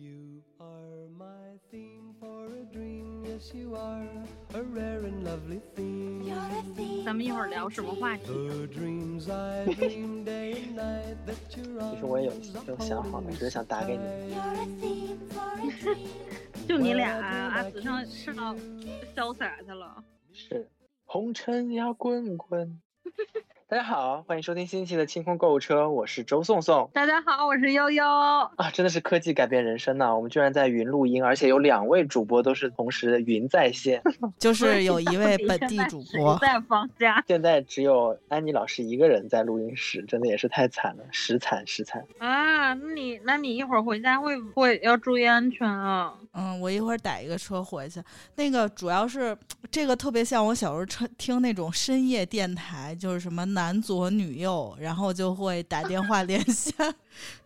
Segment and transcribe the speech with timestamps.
[0.00, 4.08] You are my theme for a dream, yes you are
[4.54, 6.24] a rare and lovely theme.
[7.04, 12.32] 咱们一会儿聊什么话题？The dreams I dream day and night that you're 其实我也有
[12.66, 14.34] 有想好了，只是想打给你。
[16.66, 18.54] 就你俩、啊，阿紫上上到
[19.14, 20.02] 潇洒去了。
[20.32, 20.66] 是，
[21.04, 22.80] 红尘呀滚滚。
[23.70, 28.04] 大家好，欢迎收听新一期的清空购物车，我是周颂颂大家好，我是悠悠。
[28.04, 30.12] 啊，真的是科技改变人生呐！
[30.12, 34.02] 我们居然在云录音，而且有两位主播都是同时云在线。
[34.40, 42.04] 就是有一位本地主播谁，在放假现在只有安妮老师一个人在录音室，真的也是太惨了，实惨实惨。
[42.18, 42.74] 啊？
[42.74, 46.12] 那你那你一会儿回家会不会要注意安全啊？
[46.32, 48.02] 嗯，我一会儿打一个车回去。
[48.34, 49.36] 那个主要是
[49.70, 56.74] 这个特别像我小时候听听那种深夜电台，就是什么男左女右，然后就会打电话联系。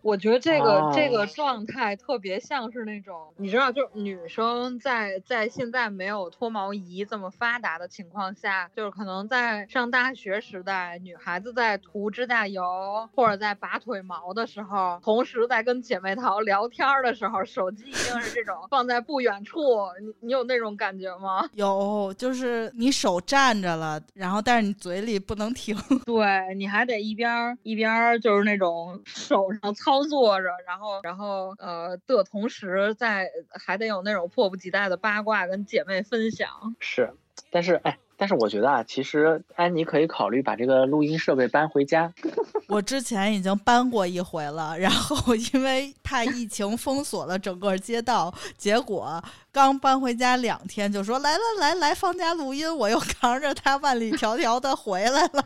[0.01, 19.59] 我觉得这个、哦这个状态特别像是那种，你知道，就是女生在在现在没有脱毛仪这么发达的情况下，就是可能在上大学时代，女孩子在涂指甲油或者在拔腿毛的时候，同时在跟姐妹淘聊天儿的时候，手机一定是这种放在不远处，
[20.01, 21.49] 你你有那种感觉吗？
[21.53, 25.75] 有，就是你手站着了，然后但是你嘴里不能停。
[26.05, 33.29] 对，你还得一边儿一边儿就是那种手上操作着，然后然后呃的同时在
[33.65, 36.49] 还得有那种迫不及待的八卦跟姐妹分享。
[36.79, 37.13] 是，
[37.51, 42.13] 但是哎，但是我觉得啊，其实安妮可以考虑把这个录音设备搬回家。
[42.67, 55.45] 我之前已经搬过一回了，然后因为怕疫情封锁了整个街道，结果刚搬回家两天就说来来来来放假录音，我又扛着它万里迢迢的回来了。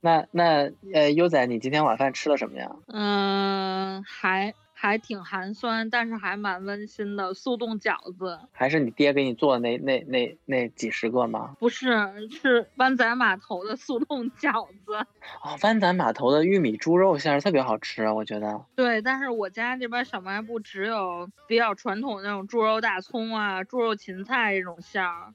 [0.00, 2.70] 那那呃，优仔，你今天晚饭吃了什么呀？
[2.86, 8.38] 嗯，还还挺寒酸，但是还蛮温馨的速冻饺子。
[8.52, 11.54] 还是你爹给你做的那那那那几十个吗？
[11.58, 14.94] 不是，是湾仔码头的速冻饺子。
[15.42, 18.64] 哦，湾仔码头的玉米猪肉馅儿特别好吃啊，我觉得。
[18.74, 25.34] 对，但是我家这边小卖部只有比较传统的那种猪肉大葱啊、猪肉芹菜这种馅儿，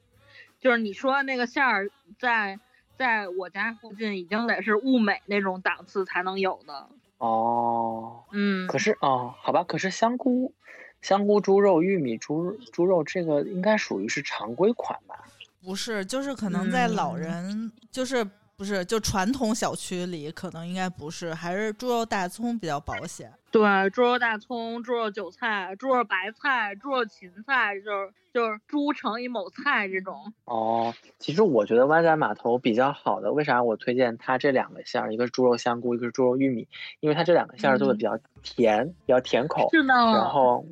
[0.58, 1.88] 就是你说那个馅儿
[2.18, 2.58] 在
[2.96, 6.88] 在我家附近已经得是物美那种档次才能有的。
[7.18, 10.52] 哦，嗯，可是哦，好吧，可是香菇、
[11.00, 15.14] 香菇猪肉、玉米猪猪肉这个应该属于是常规款吧？
[15.62, 18.24] 不是，就是可能在老嗯人，就是
[18.56, 23.30] 不是就传统小区里，可能应该不是，还是猪肉大葱比较保险。
[23.50, 30.32] 对，猪肉大葱、猪肉韭菜、猪肉白菜、猪肉芹菜，就是就是猪乘以某菜这种。
[30.46, 36.66] 哦，其实我觉得湾仔码头比较好的，为啥我推荐它这两个馅儿，一个是猪肉香菇，一个是猪肉玉米，
[37.00, 40.64] 因为它这两个馅儿做的嗯比较甜，比较甜口，是的，然后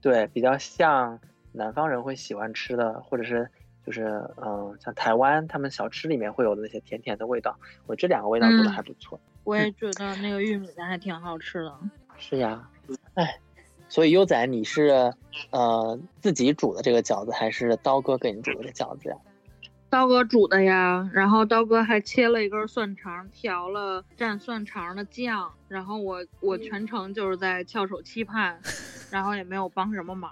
[0.00, 1.20] 对比较像
[1.52, 3.50] 南方人会喜欢吃的，或者是
[3.88, 4.04] 就是
[4.36, 9.18] 嗯、像台湾他们小吃里面会有的那些甜甜的味道，我这两个味道做的嗯还不错。
[9.44, 11.74] 我也觉得那个玉米的还挺好吃的。
[12.18, 12.68] 是呀，
[13.14, 13.40] 哎，
[13.88, 15.14] 所以优仔你是
[15.52, 19.16] 呃自己煮的这个饺子，还是刀哥给你煮的这饺子呀？
[19.88, 28.60] 刀哥煮的呀，然后刀哥还切了一根蒜肠，调了蘸蒜肠的酱，然后我我全程就是在翘首期盼，
[29.10, 30.30] 然后也没有帮什么忙。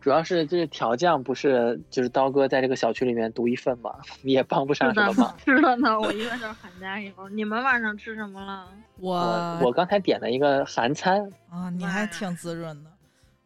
[0.00, 7.12] 主要是就是调酱不是就是刀哥在这个小区里面独一份嘛， 你也帮不上什么忙。，是的呢，我一个就是喊加油。
[7.30, 8.68] 你们晚上吃什么了？
[9.00, 11.20] 我我我刚才点了一个韩餐，
[11.50, 12.90] 啊，你还挺滋润的。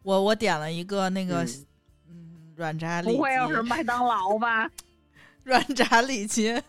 [0.03, 1.65] 我我点了一个那个嗯
[2.09, 4.69] 嗯软炸里不会又是，麦当劳吧？
[5.43, 6.61] 软炸里脊，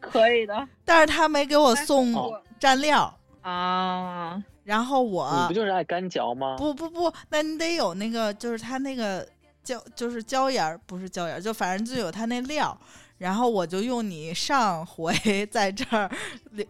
[0.00, 6.54] 可以的但是他没给我送哦蘸料，啊，然后我你不就是爱干嚼吗？
[6.56, 9.26] 不不不，那你得有那个，就是它那个
[9.64, 12.78] 椒，就是椒盐儿，不是椒盐儿，就反正就有它那料。
[13.18, 15.12] 然后我就用你上回
[15.50, 16.08] 在这儿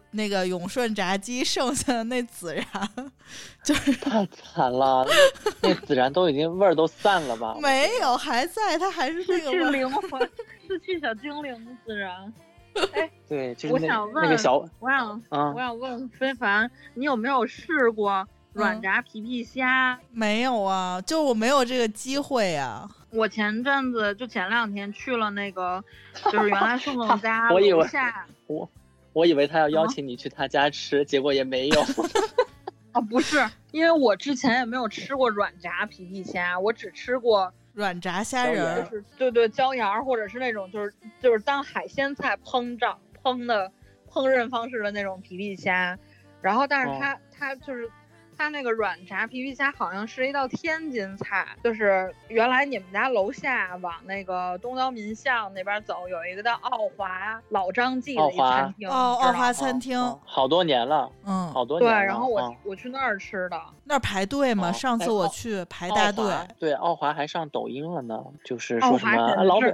[0.09, 3.11] 那个永顺炸鸡剩下的那孜然，
[3.63, 5.05] 就是太惨了，
[5.61, 7.55] 那孜然都已经味儿都散了吧？
[7.61, 9.69] 没有还在，它还是失去那个味儿。
[9.69, 10.29] 灵魂，
[10.67, 11.95] 失去小精灵的自
[12.75, 13.09] 然。
[13.27, 19.97] 对，就是那我想问那个小我想啊我，想问非凡，你有没有试过软嗯炸皮皮虾？
[20.11, 22.89] 没有啊，就我没有这个机会啊。
[23.09, 25.81] 我前阵子就前两天去了那个，
[26.31, 28.69] 就是原来宋 总家我以为楼下我
[29.13, 31.81] 我以为他要邀啊请你去他家吃，结果也没有。
[32.91, 43.71] 啊，不是，因为我之前也没有吃过软炸皮皮虾，我只吃过软炸虾仁儿就，是对对椒盐儿，或者是那种就是就是当海鲜菜烹炸烹的
[44.09, 45.97] 烹饪方式的那种皮皮虾，
[46.41, 46.97] 然后但是哦。
[46.99, 47.89] 它、它就是
[48.41, 61.87] 它那个软炸皮皮虾好像是一道天津菜，就是原来你们家楼下往那个东郊民巷那边走，有一个叫奥华老张记的一餐厅，哦，奥华餐厅，好多年了，嗯，好多年。
[61.87, 66.33] 对，然后我我去那儿吃的，那儿排队嘛，上次我去排大队。
[66.57, 69.71] 对，奥华还上抖音了呢，就是说什么老北。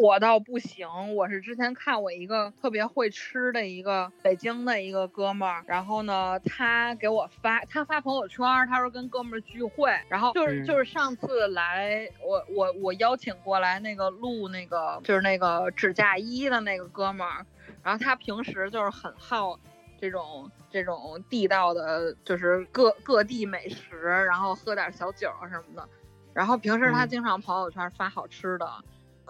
[0.00, 1.14] 火到不行！
[1.14, 17.44] 我是之前看我一个特别会吃的一个北京的一个哥们儿，然后呢，他给我发，他发朋友圈，他说跟哥们儿聚会，然后就是就是上次来我我我邀请过来那个录那个就是那个指甲衣的那个哥们儿，
[17.82, 19.60] 然后他平时就是很好
[20.00, 25.86] 这种这种地道的，就是各各地美食，然后喝点小酒什么的，
[26.32, 28.66] 然后平时他经常朋友圈发好吃的。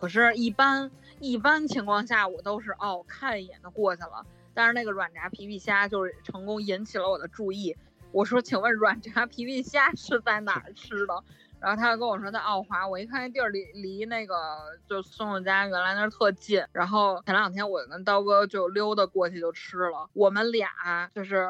[0.01, 4.25] 可是，一般一般情况下，我都是哦看一眼就过去了。
[4.55, 7.77] 但是那个软炸皮皮虾就是成功引起了我的注意。
[8.11, 11.23] 我说，请问软炸皮皮虾是在哪儿吃的？
[11.61, 14.35] 然后他就跟我说在奥华，我一看那地儿离离那个
[14.89, 16.65] 就松松家原来那儿特近。
[16.73, 20.09] 然后前两天我跟刀哥就溜达过去就吃了。
[20.15, 20.69] 我们俩
[21.15, 21.47] 就是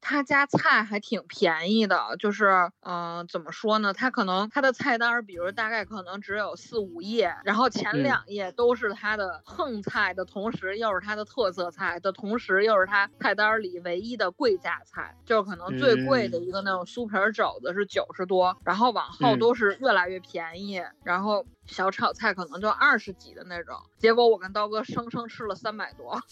[0.00, 3.92] 他家菜还挺便宜的，就是嗯怎么说呢？
[3.92, 19.49] 他可能他的菜单，比如大概可能只有四五页，然后前两页都是他的横菜的同时，又是他的特色菜的同时，又是他菜单里唯一的贵价菜，就是可能最贵的一个那种酥皮肘子是九十多，然后往后都。
[19.50, 26.22] 都是越来越便宜，然后小炒菜可能就二十几的那种，结果我跟刀哥生生吃了三百多。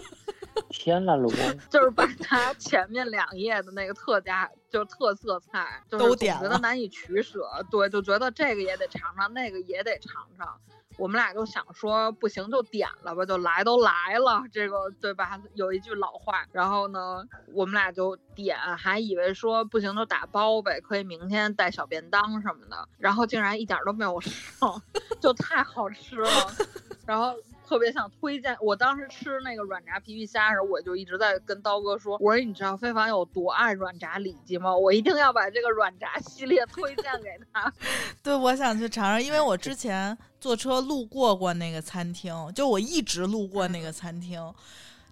[0.68, 10.60] 天呐，老公，就是把他前面两页的那个特价，就是特色菜，就是觉得难以取舍，对，就觉得这个也得尝尝，那个也得尝尝。
[10.96, 15.40] 我们俩就想说，不行就点了吧，就来都来了，这个对吧？
[15.54, 16.44] 有一句老话。
[16.52, 22.88] 然后呢，我们俩就点，还以为说不行就打包呗，可以明天带小便当什么的。
[22.98, 24.82] 然后竟然一点都没有剩，
[25.20, 26.30] 就太好吃了。
[27.06, 27.34] 然后。
[27.70, 34.74] 特别想推荐，我当时吃那个软炸皮皮虾的时候，我就一直在跟刀哥说：“我说你知道非凡有多爱软炸里脊吗？
[34.76, 37.72] 我一定要把这个软炸系列推荐给他。
[38.24, 44.42] ”对，我想去尝尝，因为我之前坐车路过过那个餐厅，就我一直路过那个餐厅，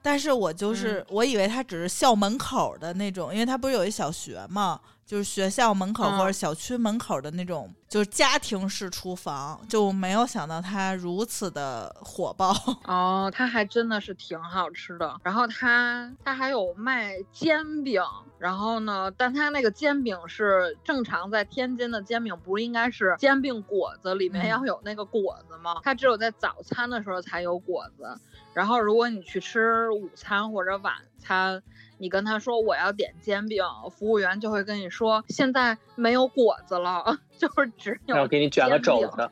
[0.03, 4.81] 但是我就是我以为它只是校门口的那种，因为它不是有一小学嘛。
[5.09, 12.55] 就是学校门口或者小区门口的那种，就是家庭式厨房，就没有想到它如此的火爆
[12.85, 13.33] 哦。
[13.35, 15.19] 它还真的是挺好吃的。
[15.25, 18.03] 然后它它还有卖煎饼，
[18.39, 25.81] 然后呢，但它那个煎饼是正常在天津的煎饼，不是应该是煎饼果子里面要有那个果子吗？
[25.83, 28.15] 它只有在早餐的时候才有果子。
[28.59, 31.63] 然后如果你去吃午餐或者晚餐。
[32.01, 33.61] 你跟他说我要点煎饼，
[33.91, 38.15] 服务员就会跟你说现在没有果子了， 就是只有。
[38.15, 39.29] 要给你卷个肘子，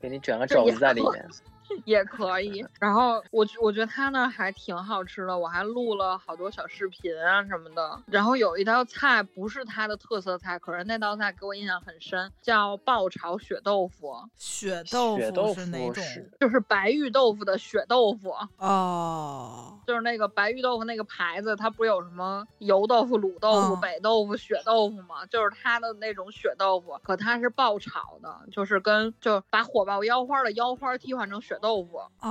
[0.00, 1.28] 给你卷个肘子在里面。
[1.84, 8.02] 也可以，然后我我觉得他那还挺好吃的，我还录了好多小视频啊什么的。
[8.06, 14.14] 然后有一道菜不是他的特色菜，可是那道菜给我印象很深，叫爆炒血豆腐。
[14.36, 16.04] 血豆腐是哪种？
[16.40, 25.24] 就是白玉豆腐的血豆腐哦，就是那个白玉豆腐那个牌子，它不有什么油豆腐、卤豆腐、北豆腐、血豆腐吗？
[25.30, 31.58] 就是它的那种血豆腐，可它是爆炒的，就是跟就把火爆腰花的腰花替换成血。
[31.60, 32.28] 豆腐哦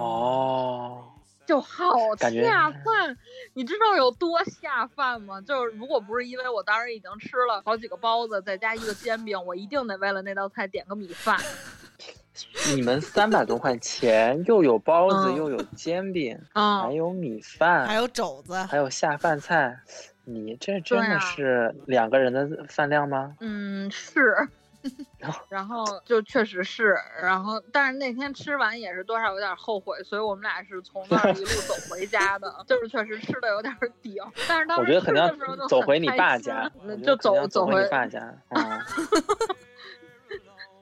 [0.00, 1.04] 哦，
[1.46, 3.16] 就好下饭，
[3.52, 5.40] 你知道有多下饭吗？
[5.42, 11.38] 就是如果不是因为我当时已经吃了好几个包子，再加一个煎饼，我一定得为了那道菜点个米饭。
[12.74, 19.78] 你们三百多块钱，又有包子，又有煎饼，还有米饭，还有肘子，还有下饭菜，
[20.24, 23.36] 你这真的是两个人的饭量吗？
[23.38, 24.48] 嗯，是。
[25.48, 34.16] 然后就确实是，然后但是那天吃完也是多少有点后悔，所以我们俩是从那儿一路走回家的， 就是确实吃的有点顶。
[34.48, 36.70] 但是当时我觉得肯定要走回你爸家，
[37.04, 38.34] 就走走回你爸家。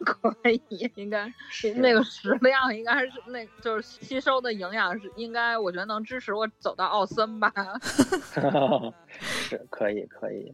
[0.05, 1.33] 可以，应该
[1.77, 7.53] 那个食量应该是那，就是吸收的营养是应该，我觉得能支持我走到奥森吧。
[9.21, 10.53] 是可以，可以。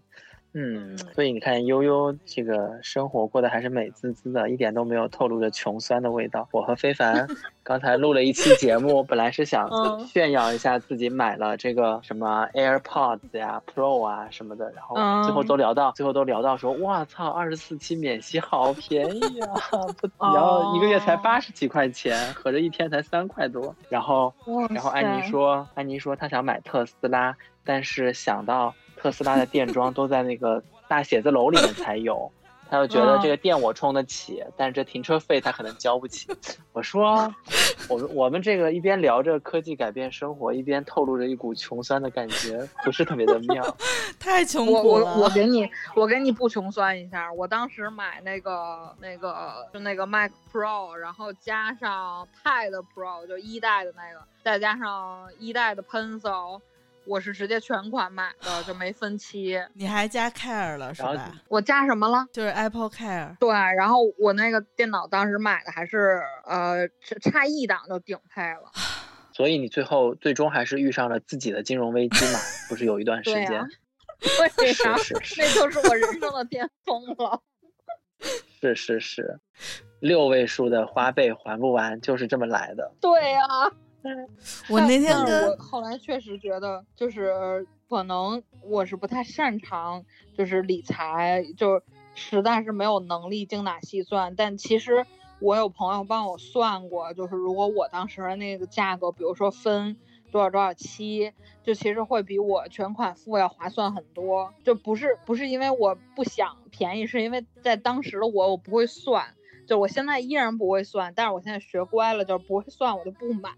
[0.55, 6.49] 嗯，所以你看悠悠这个生活过得还是美滋滋的，一点都没有透露着穷酸的味道。
[6.53, 7.29] 我和非凡
[7.63, 9.69] 刚才录了一期节目，本来是想
[10.07, 19.55] 炫耀一下自己买了这个什么 AirPods 呀、Pro 啊什么的，然后最后都聊到最后都聊到说，哇操，二十四期免息好便宜啊，
[20.01, 23.77] 不，然后一个月才八十几块钱，合着一天才三块多。
[23.91, 24.33] 然后
[24.71, 28.75] 然后安妮说，安妮说她想买特斯拉，但是想到。
[29.01, 32.31] 特斯拉的电桩都在那个大写字楼里面才有。
[32.71, 36.29] 他就觉得这个电我充得起，但是这停车费他可能交不起。
[36.75, 37.35] 我说，
[37.89, 43.65] 我们我们这个一边聊着科技改变生活，一边透露着一股穷酸的感觉，不是特别的妙。
[44.21, 45.07] 太穷苦了。
[45.07, 56.61] 我我我给你我给你不穷酸一下，我当时买那个那个就那个 Mac Pro，然后加上 Pad Pro 就一代的那个，再加上一代的 Pencil。
[57.09, 59.59] 我是直接全款买的，就没分期。
[59.73, 61.33] 你还加 Care 了是吧？
[61.49, 62.27] 我加什么了？
[62.31, 63.35] 就是 Apple Care。
[63.39, 66.87] 对，然后我那个电脑当时买的还是呃
[67.23, 68.71] 差一档就顶配了。
[69.33, 72.39] 所以你最后最终还是遇上了自己的金融危机嘛？
[72.69, 73.49] 不是有一段时间？
[74.57, 77.41] 对呀，是是是，那就是我人生的巅峰了。
[78.61, 79.39] 是是是，
[80.01, 82.93] 六位数的花呗还不完，就是这么来的。
[83.01, 83.41] 对呀。
[84.71, 90.05] 我那天跟我后来确实觉得，就是可能我是不太擅长，
[90.37, 91.83] 就是理财，就
[92.15, 94.35] 实在是没有能力精打细算。
[94.37, 95.07] 但其实
[95.41, 99.97] 我有朋友帮我算过，就是如果我当时的那个价格，比如说分
[100.31, 104.53] 多少多少期，就其实会比我全款付要划算很多。
[104.65, 109.35] 就不是不是因为我不想便宜，是因为在当时的我我不会算。
[109.69, 113.51] 就我现在依然不会算，但是我现在学乖了，就是不会算我就不买。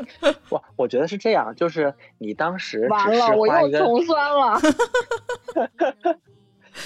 [0.48, 4.58] 我我觉得是这样，就是你当时完了，我又穷酸了。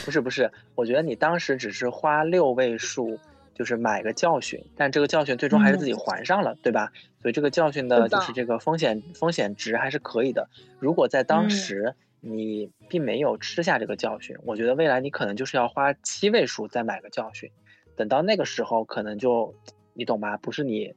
[0.05, 3.21] 不是不是，我觉得你当时只是花六位数，
[3.55, 6.91] 就是买个教训，但这个教训最终还是自己还上了，对吧？
[7.23, 10.49] 所以这个教训的就是这个风险风险值还是可以的。
[10.81, 17.53] 如果在当时你并没有吃下这个教训，我觉得未来你可能就是要花七位数再买个教训。
[17.97, 19.55] 等到那个时候，可能就
[19.93, 20.37] 你懂吧？
[20.37, 20.95] 不是你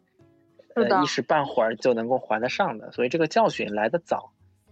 [0.76, 4.32] 呃一时半会儿就能够还得上的，所以这个教训来得早，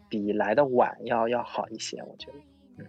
[0.10, 2.38] 比来的晚要要好一些，我觉得。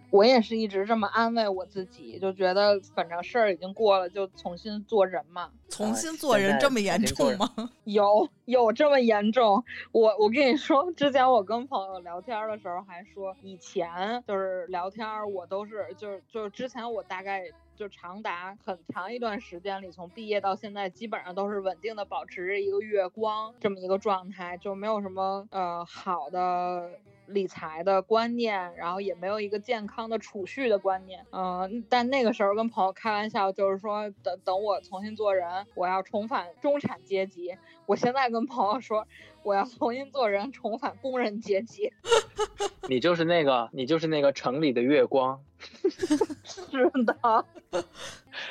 [0.09, 5.49] 我也是一直这么安慰我自己，就觉得反正事儿已经过了，就重新做人嘛。
[5.69, 7.49] 重新做人这么严重吗？
[7.85, 9.63] 有有这么严重？
[9.93, 17.45] 我我跟你说，之前我跟朋友聊天的时候还说，以前就是聊天，我都是就是就是之前我大概。
[17.77, 26.89] 就长达很长一段时间里，从毕业到现在，基本上都是稳定的保持着一个月光这么一个状态，就没有什么呃好的
[27.27, 31.25] 理财的观念，然后也没有一个健康的储蓄的观念。
[31.31, 37.55] 嗯，但那个时候跟朋友开玩笑，就是说等等我重新做人，我要重返中产阶级。
[37.85, 39.07] 我现在跟朋友说，
[39.43, 41.93] 我要重新做人，重返工人阶级。
[42.89, 45.41] 你就是那个，你就是那个城里的月光。
[46.43, 47.45] 是的，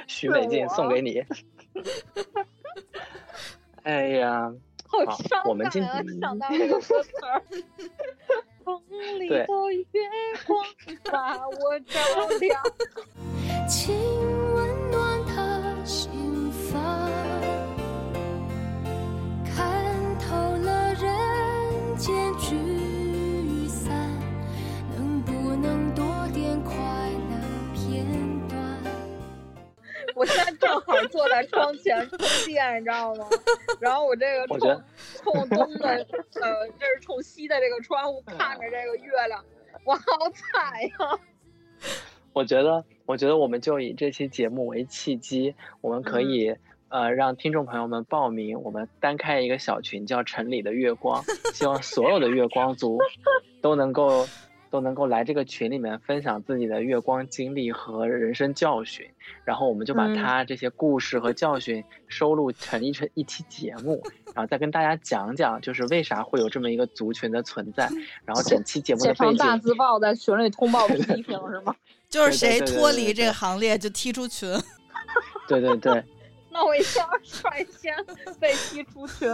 [0.06, 1.25] 许美静送给你。
[3.83, 4.52] 哎呀，
[4.88, 4.99] 好
[5.49, 7.42] 我们今天想到这个歌词儿。
[8.66, 8.82] 城
[9.20, 9.37] 里的
[9.92, 10.02] 月
[10.44, 10.64] 光
[11.04, 12.00] 把我照
[12.40, 12.61] 亮。
[13.70, 13.94] 请
[14.54, 17.08] 温暖他心房，
[19.44, 23.94] 看透了人间聚散，
[24.96, 26.04] 能不能多
[26.35, 27.38] 点快乐
[27.73, 28.04] 片
[28.49, 28.58] 段
[30.16, 33.26] 我现在正好坐在窗前充电，你知道吗？
[33.80, 34.82] 然后我这个冲
[35.33, 39.45] 冲东的，呃，这是冲西的这个窗户看着这个月亮，
[39.85, 40.02] 我好
[40.33, 41.18] 惨呀！
[42.33, 46.54] 我觉得，我觉得我们就以这期节目为契机，我们可以
[46.88, 52.99] 呃让听众朋友们报名，我们单开一个小群，叫“城里的月光”，希望所有的月光族
[53.61, 54.26] 都能够。
[54.76, 59.09] 都能够来这个群里面分享自己的月光经历和人生教训，
[59.42, 64.02] 然后我们就把他这些故事和教训收录成一成一期节目，
[64.35, 67.88] 然后再跟大家讲讲，就是为啥会有这么一个族群的存在，
[68.26, 69.38] 然后整期节目的背景。
[69.38, 71.75] 大字报在群里通报 批评是吗？
[72.11, 74.47] 就是谁脱离这个行列就踢出群。
[75.49, 76.04] 对对对。
[76.52, 77.95] 那我一定要率先
[78.38, 79.26] 被踢出群。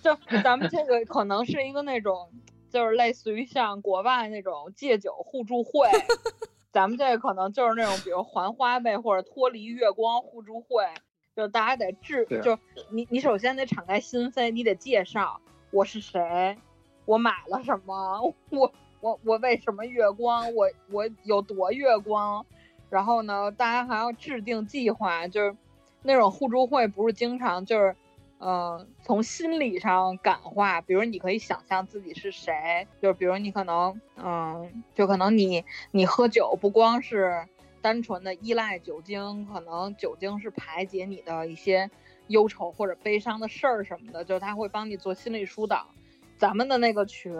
[0.00, 2.30] 就咱们这个可能是一个那种。
[2.72, 5.86] 就是类似于像国外那种戒酒互助会，
[6.72, 10.86] 咱们这可能就是那种，比如还花呗或者脱离月光互助会，
[11.36, 12.58] 就大家得治，就
[12.90, 15.38] 你你首先得敞开心扉，你得介绍
[15.70, 16.56] 我是谁，
[17.04, 22.46] 我买了什么，我我我为什么月光，我我有多月光，
[22.88, 25.54] 然后呢，大家还要制定计划，就是
[26.02, 27.94] 那种互助会不是经常就是。
[28.44, 37.46] 嗯，从心理上感化，比如你可以想象自己是谁，就比如你可能，嗯，就可能你你喝酒不光是
[37.80, 41.88] 单纯的依赖酒精，可能酒精是排解你的一些
[42.26, 45.86] 忧愁或者悲伤的事儿什么的，就是他会帮你做心理疏导。
[46.36, 47.32] 咱们的那个群，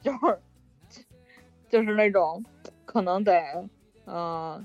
[0.00, 0.40] 就是
[1.68, 2.42] 就是那种
[2.86, 3.68] 可能得，
[4.06, 4.64] 嗯，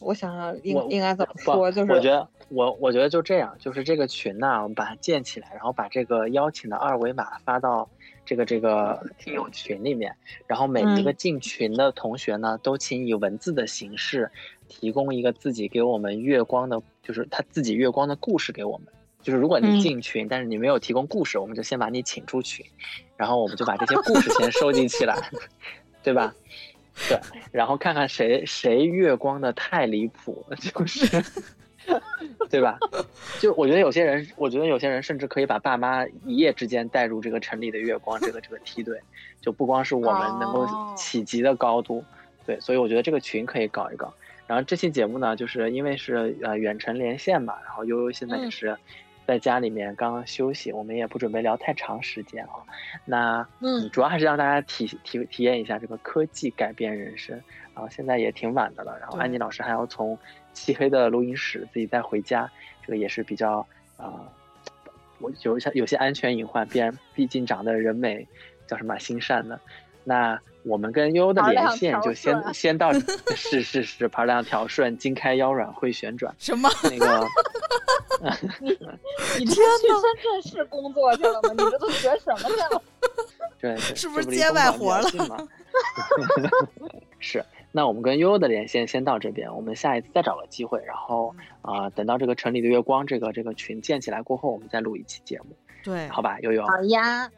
[0.00, 7.88] 我想想应我应该怎么说，就是我觉得我我觉得就这样，就是这个群呢，我们把它建起来，然后把这个邀请的二维码发到
[8.24, 10.16] 这个这个听友群里面，
[10.46, 14.30] 然后每一个嗯进群的同学呢，都请以文字的形式
[14.68, 18.86] 提供一个自己给我们月光的，就是他自己月光的故事给我们。
[19.22, 22.64] 就是如果嗯你进群，但是你没有提供故事，我们就先把你请出群，
[23.18, 25.14] 然后我们就把这些故事先收集起来，
[26.02, 26.34] 对吧？
[27.08, 27.18] 对，
[27.52, 31.24] 然后看看谁谁月光的太离谱， 就是，
[32.48, 32.78] 对吧？
[33.40, 39.00] 就我觉得有些人，我觉得有些人甚至可以把爸妈一夜之间带入这个城里的月光这个这个梯队，
[39.40, 42.04] 就不光是我们能够哦企及的高度，
[42.46, 44.12] 对，所以我觉得这个群可以搞一搞。
[44.46, 48.76] 然后这期节目呢，就是因为是呃远程连线嘛，然后悠悠现在也嗯是
[49.30, 52.66] 在家里面刚刚休息，我们也不准备聊太长时间啊。
[53.04, 57.40] 那嗯主要还是让大家体体体验一下这个科技改变人生。
[57.72, 60.18] 然后现在也挺晚的了，然后安妮老师还要从
[60.52, 62.50] 漆黑的录音室自己再回家，
[62.84, 63.58] 这个也是比较
[63.96, 64.32] 啊、呃
[65.20, 68.26] 我有一些有些安全隐患，毕然毕竟长得人美，
[68.66, 69.60] 叫什么心善的。
[70.04, 72.92] 那我们跟悠悠的连线就先先到，
[73.34, 76.34] 是是是，盘量调顺，筋开腰软会旋转。
[76.38, 76.68] 什么？
[76.84, 77.26] 那个
[79.38, 81.50] 你这是去深圳市工作去了吗？
[81.52, 82.82] 你这都学什么去了？
[83.60, 85.08] 对，是不是接外活了
[87.18, 96.38] 是，那我们跟悠悠的连线先到这边，我们下一次再找个机会，然后啊、等到这个城里的月光这个这个群建起来过后，我们再录一期节目，对，好吧？
[96.40, 97.30] 悠悠，好呀，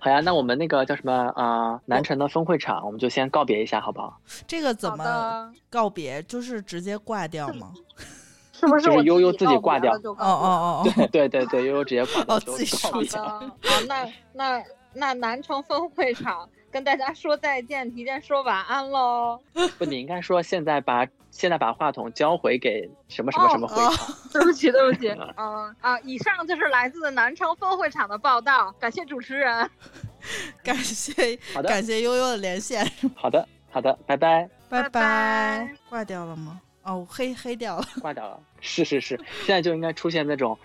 [0.00, 4.18] 好呀，那我们那个叫什么啊、南城的分会场，我们就先告别一下，好不好？
[4.46, 6.22] 这个怎么，告别？
[6.24, 7.72] 就是直接挂掉吗？
[8.52, 14.64] 是不是我就是悠悠自己挂掉哦哦哦哦， 对对对，悠悠直接挂掉哦自己说告别好的，好，那那
[14.94, 19.40] 那南城分会场跟大家说再见，提前说晚安喽。
[19.78, 24.16] 不，你应该说现在把现在把话筒交回给什么什么什么会哦场。
[24.32, 29.70] 对不起，对不起， 嗯啊，以上就是来自南昌分会场的报道，感谢主持人。
[30.62, 34.48] 感谢好的感谢悠悠的连线，好的好的，拜拜。
[34.68, 36.60] 拜拜拜挂掉了吗？
[36.82, 37.84] 哦，黑黑掉了。
[38.02, 38.38] 挂掉了。
[38.60, 40.58] 是是是，现在就应该出现那种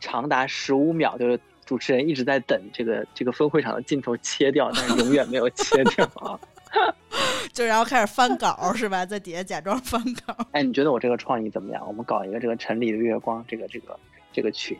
[0.00, 6.40] 长达十五秒，就是主持人一直在等这个这个分会场的镜头切掉，但是永远没有 切掉啊。
[7.52, 9.04] 就然后开始翻稿是吧？
[9.04, 10.34] 在底下假装翻稿。
[10.52, 11.86] 哎，你觉得我这个创意怎么样？
[11.86, 13.98] 我们搞一个这个城里的月光这个这个
[14.32, 14.78] 这个群。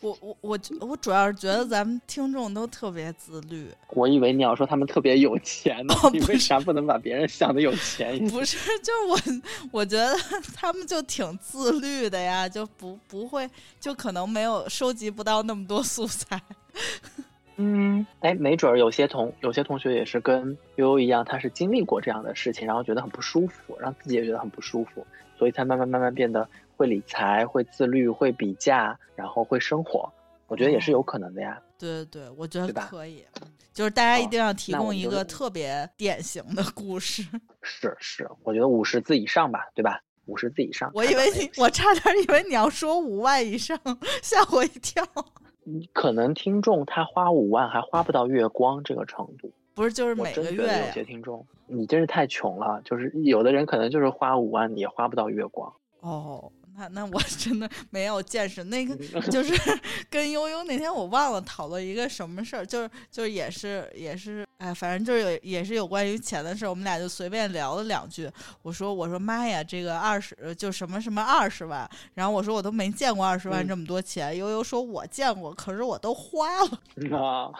[0.00, 8.30] 我我我我主要是觉得咱们听众都特别自律，我以为你要说他们特别有钱呢，哦你为啥不能把别人想的有钱一点？
[8.32, 10.14] 不是，就是我我觉得
[10.54, 13.48] 他们就挺自律的呀，就不不会，
[13.80, 16.40] 就可能没有收集不到那么多素材。
[17.58, 25.06] 嗯，哎，没准儿有些同有些同学也是跟悠悠一样，他是经历过这样的事情，然后觉得很不舒服，让自己也觉得很不舒服，
[25.38, 30.12] 所以才慢慢慢慢变得会理财、会自律、会比价，然后会生活。
[30.46, 31.60] 我觉得也是有可能的呀。
[31.78, 33.24] 对对对，我觉得可以，
[33.72, 37.22] 就是大家一哦定要提供一个特别典型的故事。
[37.62, 40.00] 是是，我觉得五十字以上吧，对吧？
[40.26, 40.90] 五十字以上。
[40.94, 43.78] 我以为你，我差点以为你要说五万以上，
[44.22, 45.04] 吓我一跳。
[45.92, 49.50] 可能听众他花五万还花不到月光这个程度。
[49.74, 50.92] 不是，就是每个月有。
[50.92, 55.70] 些听众，你真是太穷了，就是有的人可能就是花五万也花不到月光。
[56.00, 58.62] 哦，那那我 真的没有见识。
[58.64, 59.52] 那个嗯就是
[60.10, 68.30] 跟悠悠那天我忘了讨论一个什么事儿，就是就是也是也是，哎，反正就是有也是有关于钱的事儿，我们俩就随便聊了两句。
[68.62, 74.36] 我说我说妈呀，这个二十就什么什么二十万，然后我说我都没见过二十万嗯这么多钱。
[74.36, 76.80] 悠悠说我见过，可是我都花了。
[77.16, 77.50] 啊，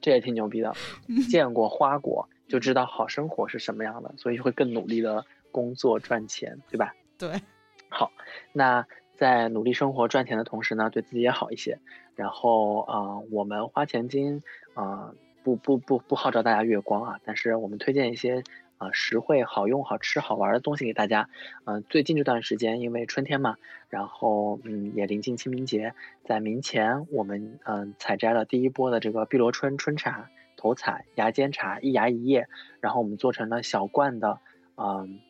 [0.00, 0.72] 这也挺牛逼的，
[1.28, 6.92] 见过花过就知道好生活是什么样的，所以会更努力的工作赚钱，对吧？
[7.18, 7.40] 对，
[7.90, 8.12] 好，
[8.52, 11.78] 那在努力生活赚钱的同时呢，对自己也好一些。
[12.14, 14.42] 然后啊、我们花钱精
[14.74, 18.44] 啊、不不不不号召大家月光啊，但是我们推荐一些
[18.78, 21.28] 啊、实惠、好用、好吃、好玩的东西给大家。
[21.64, 23.56] 嗯、最近这段时间因为春天嘛，
[23.88, 32.48] 然后嗯也临近清明节，在明前我们嗯、采摘了第一波的这个碧螺春春茶、头采、芽尖茶一芽一叶，
[32.80, 34.40] 然后我们做成了小罐的
[34.76, 35.20] 嗯、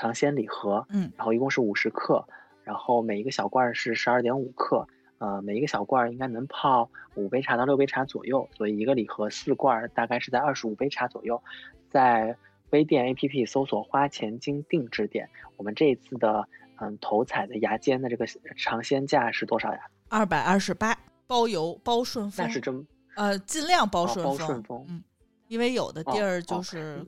[0.00, 2.26] 尝鲜礼盒，嗯，然后一共是五十克，
[2.64, 4.86] 然后每一个小罐儿是十二点五克，
[5.18, 11.42] 呃，每一个小罐儿应该能泡五杯茶到六杯茶左右，所以一个礼盒四罐儿大概是在二十五杯茶左右。
[11.90, 12.34] 在
[12.70, 16.48] 微店 APP 搜索“花钱精定制店”，我们这一次的
[16.80, 19.80] 嗯头采的芽尖的这个尝鲜价是多少呀？
[20.08, 22.86] 二百二十八，包邮包顺丰，那是真
[23.16, 24.38] 呃，尽量包哦顺丰。
[24.38, 25.04] 包顺丰嗯，
[25.48, 27.04] 因为有的地儿就是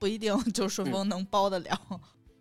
[0.00, 1.78] 不一定就顺丰能包得了。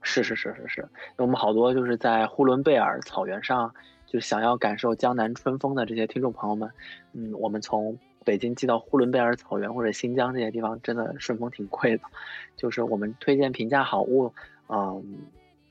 [0.03, 0.87] 是是是是是，
[1.17, 3.73] 我们好多就是在呼伦贝尔草原上，
[4.05, 6.69] 就想要感受江南春风的这些听众朋友们，
[7.13, 12.03] 嗯，我们从北京寄到呼伦贝尔草原或者新疆这些地方，真的顺丰挺贵的。
[12.55, 14.33] 就是我们推荐平价好物，
[14.67, 15.03] 嗯，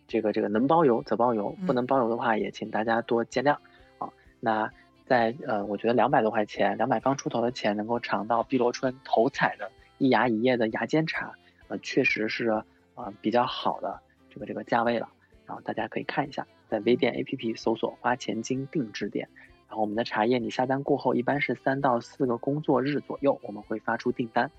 [0.08, 3.56] 这个这个能包邮则包邮，不能包邮的话也请大家多见谅
[3.98, 4.08] 啊。
[4.40, 4.70] 那
[5.06, 11.34] 在呃，我觉得两百多块钱，两百方出头的钱，能够尝到碧螺春头采的一芽一叶的芽尖茶，
[11.68, 12.48] 呃，确实是
[12.94, 14.00] 啊比较好的。
[14.32, 15.08] 这个这个价位了，
[15.44, 19.28] 然后大家可以看一下，在微店 APP 搜索“花钱精定制店”，
[19.68, 24.50] 然后我们的茶叶你下单过后，一般是三到四个工作日左右，我们会发出订单，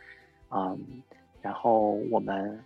[0.52, 0.80] 嗯，
[1.42, 2.64] 然后我们，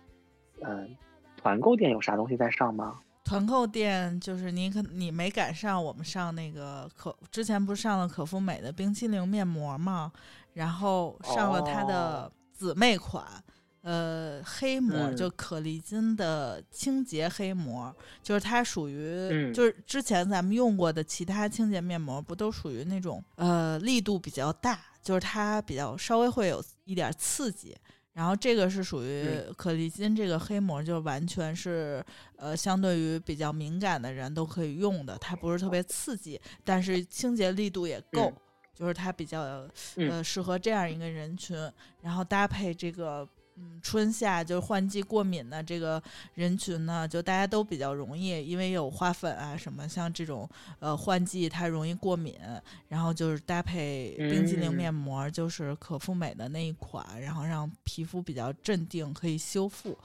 [0.60, 0.94] 嗯，
[1.36, 2.98] 团购店有啥东西在上吗？
[3.24, 10.12] 团购店就是你可你没赶上我们上那个可之前不是上了可复美的冰淇淋面膜吗？
[10.54, 13.24] 然后上了它的姊妹款。
[13.82, 27.74] 呃，黑膜就可丽金的清洁黑膜，就是它属于，就是之前咱们用过的其他清洁面膜，不都属于那种呃力度比较大，就是它比较稍微会有一点刺激。
[28.12, 32.04] 然后这个是属于可丽金这个黑膜，就完全是
[32.36, 38.34] 呃相对于比较敏感的人都可以用的，它不是特别刺激，但是清洁力度也够，
[38.74, 41.56] 就是它比较呃适合这样一个人群，
[42.02, 43.26] 然后搭配这个。
[43.60, 46.00] 嗯，春夏就是换季过敏的这个
[46.34, 52.34] 人群呢，就大家都比较容易，因为有花粉啊什么，像这种呃换季它容易过敏，
[52.88, 59.98] 然后就是搭配冰激凌面膜，就是可复美的那一款，然后让皮肤比较镇定，可以修复。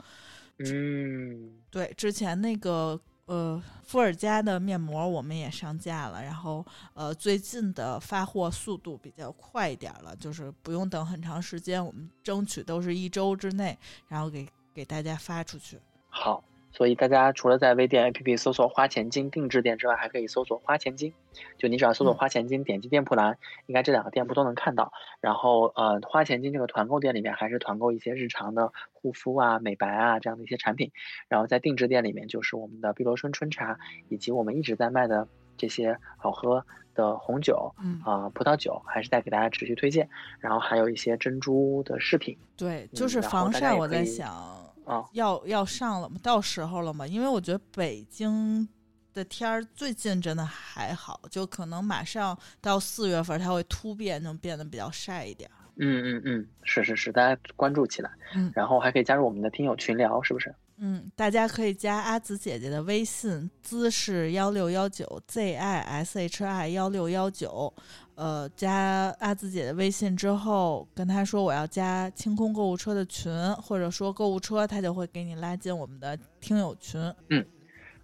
[0.57, 2.99] 嗯，对，之前那个。
[3.25, 15.79] 呃，伏尔佳的面膜我们也上架了，然后呃，最近的发货速度比较快一点了，就是不用等很长时间，我们争取都是一周之内，然后给给大家发出去。
[16.09, 16.43] 好。
[16.73, 21.13] 所以大家除了在微店 APP 搜索“花钱精定制店”之外，还可以搜索“花钱精”。
[21.57, 24.91] 就你只要搜索“花钱精”，点击店铺栏，应该这两个店铺都能看到。
[25.21, 30.91] 然后，呃，花钱精这个团购店里面还是团购一些日常的护肤啊、美白啊这样的一些产品。
[31.29, 33.77] 然后在定制店里面，就是我们的碧螺春春茶，
[34.09, 40.09] 以及我们一直在卖的这些好喝的红酒，啊，葡萄酒，还是在给大家持续推荐。
[40.39, 42.35] 然后还有一些珍珠的饰品。
[42.57, 44.72] 对，就是防晒，我在想。
[44.85, 46.17] 啊，要要上了吗？
[46.21, 47.05] 到时候了吗？
[47.05, 48.67] 因为我觉得北京
[49.13, 55.49] 的天儿最近真的还好，就可能马上到四月份，它会突变，能变得比较晒一点。
[55.77, 58.11] 嗯嗯嗯，是是是，大家关注起来。
[58.35, 60.53] 嗯，然后还可以加入我们的听友群聊，是不是？
[60.77, 67.73] 嗯，大家可以加阿紫姐姐的微信，姿势幺六幺九 z i s h i 幺六幺九。
[68.15, 77.01] 呃，加阿紫姐的微信之后，跟她说我要加清空购物车的群，或者说购物车，她就会给你拉进我们的听友群。
[77.29, 77.43] 嗯，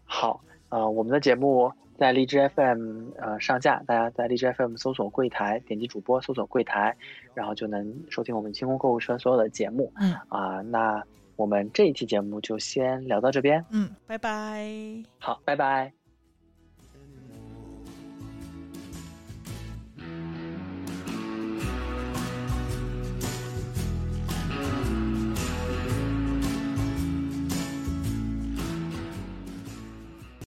[0.04, 6.96] 好，呃，我们的节目在荔枝 FM 呃上架，大家在荔枝 FM 搜索柜台，点击主播搜索柜台，
[7.34, 9.92] 然后就能收听我们清空购物车所有的节目。
[9.98, 11.04] 嗯，啊，那
[11.36, 13.64] 我们这一期节目就先聊到这边。
[13.70, 14.68] 嗯，拜拜。
[15.20, 15.99] 好，拜拜。